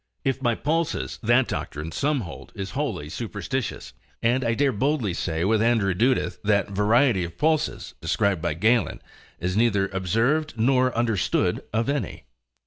[0.23, 3.93] If by pulses, that doctrine, some hold, is wholly superstitious,
[4.23, 8.99] and I dare boldly say with Andrew Dudeth, that variety of pulses described by Galen,
[9.39, 12.23] is neither observed nor understood of any.